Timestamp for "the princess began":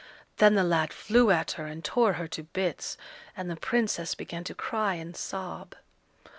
3.51-4.43